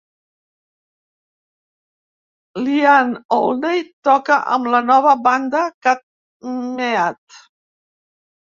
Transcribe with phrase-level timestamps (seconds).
[2.63, 6.03] L'Ian Olney toca amb la nova banda Cat
[6.81, 7.43] Meat.